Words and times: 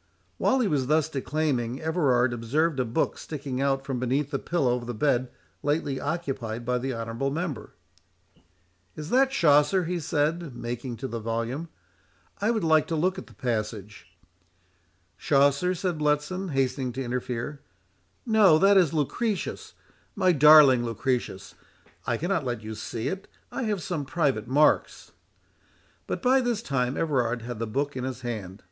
'"While 0.38 0.60
he 0.60 0.68
was 0.68 0.86
thus 0.86 1.10
declaiming, 1.10 1.82
Everard 1.82 2.32
observed 2.32 2.80
a 2.80 2.84
book 2.86 3.18
sticking 3.18 3.60
out 3.60 3.84
from 3.84 3.98
beneath 4.00 4.30
the 4.30 4.38
pillow 4.38 4.74
of 4.74 4.86
the 4.86 4.94
bed 4.94 5.30
lately 5.62 6.00
occupied 6.00 6.64
by 6.64 6.78
the 6.78 6.94
honourable 6.94 7.30
member. 7.30 7.74
"Is 8.96 9.10
that 9.10 9.32
Chaucer?" 9.32 9.84
he 9.84 10.00
said, 10.00 10.56
making 10.56 10.96
to 10.96 11.08
the 11.08 11.20
volume; 11.20 11.68
"I 12.40 12.50
would 12.50 12.64
like 12.64 12.86
to 12.86 12.96
look 12.96 13.18
at 13.18 13.26
the 13.26 13.34
passage"— 13.34 14.06
"Chaucer?" 15.18 15.74
said 15.74 15.98
Bletson, 15.98 16.52
hastening 16.52 16.92
to 16.92 17.04
interfere; 17.04 17.60
"no—that 18.24 18.78
is 18.78 18.94
Lucretius, 18.94 19.74
my 20.16 20.32
darling 20.32 20.86
Lucretius. 20.86 21.54
I 22.06 22.16
cannot 22.16 22.46
let 22.46 22.62
you 22.62 22.74
see 22.74 23.08
it; 23.08 23.28
I 23.52 23.64
have 23.64 23.82
some 23.82 24.06
private 24.06 24.48
marks." 24.48 25.12
But 26.06 26.22
by 26.22 26.40
this 26.40 26.62
time 26.62 26.96
Everard 26.96 27.42
had 27.42 27.58
the 27.58 27.66
book 27.66 27.94
in 27.94 28.04
his 28.04 28.22
hand. 28.22 28.62